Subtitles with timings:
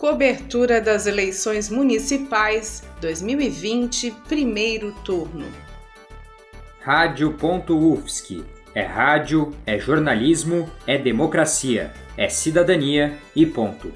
[0.00, 5.44] Cobertura das eleições municipais 2020, primeiro turno.
[6.80, 8.42] Rádio.UFSC.
[8.74, 13.92] É rádio, é jornalismo, é democracia, é cidadania e ponto.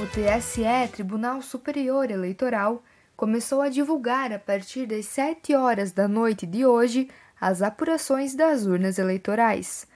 [0.00, 0.62] O TSE,
[0.92, 2.82] Tribunal Superior Eleitoral,
[3.14, 8.66] começou a divulgar a partir das 7 horas da noite de hoje as apurações das
[8.66, 9.86] urnas eleitorais.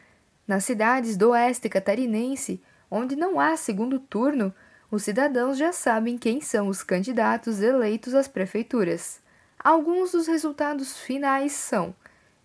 [0.46, 4.54] Nas cidades do oeste catarinense, onde não há segundo turno,
[4.90, 9.20] os cidadãos já sabem quem são os candidatos eleitos às prefeituras.
[9.58, 11.94] Alguns dos resultados finais são: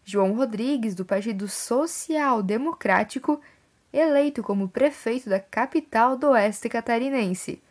[0.03, 3.41] João Rodrigues, do Partido Social Democrático,
[3.91, 7.61] eleito como prefeito da capital do oeste catarinense.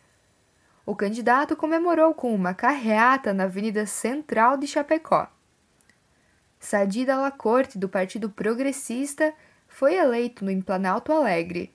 [0.85, 5.27] O candidato comemorou com uma carreata na Avenida Central de Chapecó.
[6.65, 7.05] Sadi
[7.37, 9.31] Corte do Partido Progressista,
[9.67, 11.71] foi eleito no Planalto Alegre.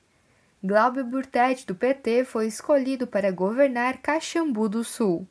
[0.64, 5.28] Glauber Burtetti, do PT, foi escolhido para governar Caxambu do Sul.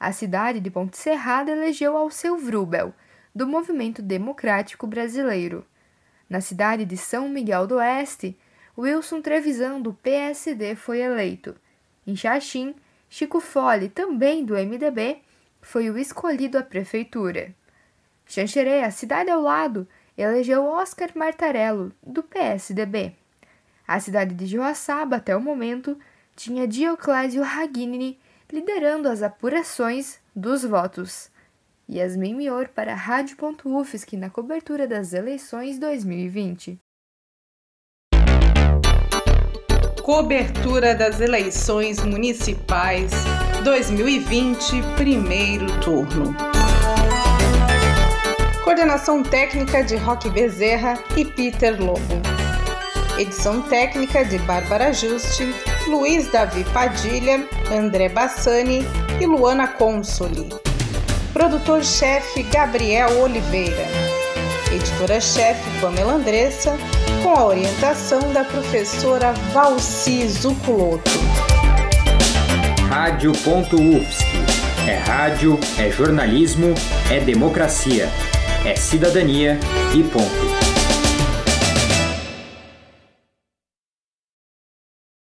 [0.00, 2.94] A cidade de Ponte Serrada elegeu Alceu Vrubel,
[3.34, 5.62] do Movimento Democrático Brasileiro.
[6.26, 8.34] Na cidade de São Miguel do Oeste,
[8.78, 11.54] Wilson Trevisan, do PSD, foi eleito.
[12.06, 12.74] Em Xaxim,
[13.10, 15.18] Chico Fole, também do MDB,
[15.60, 17.54] foi o escolhido à prefeitura.
[18.26, 19.86] Xanxerê, a cidade ao lado,
[20.18, 23.14] elegeu Oscar Martarello, do PSDB.
[23.86, 25.96] A cidade de Joaçaba, até o momento,
[26.34, 28.18] tinha Dioclésio Raguini
[28.52, 31.30] liderando as apurações dos votos.
[31.88, 36.78] Yasmin Mior para a Rádio.UFSC na cobertura das eleições 2020.
[40.02, 43.10] Cobertura das eleições municipais
[43.64, 46.45] 2020, primeiro turno.
[48.76, 52.20] Coordenação técnica de Roque Bezerra e Peter Lobo.
[53.16, 55.50] Edição técnica de Bárbara Juste,
[55.86, 57.42] Luiz Davi Padilha,
[57.72, 58.84] André Bassani
[59.18, 60.50] e Luana Consoli.
[61.32, 63.86] Produtor-chefe Gabriel Oliveira.
[64.70, 66.76] Editora-chefe Pamela Andressa,
[67.22, 71.10] com a orientação da professora Valci Zuculoto.
[72.90, 74.26] Rádio.UFSC.
[74.86, 76.74] É rádio, é jornalismo,
[77.10, 78.12] é democracia
[78.66, 79.60] é cidadania
[79.94, 80.55] e ponto.